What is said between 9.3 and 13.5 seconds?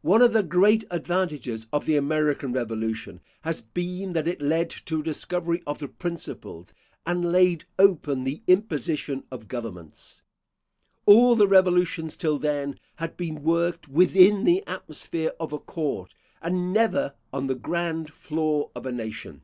of governments. All the revolutions till then had been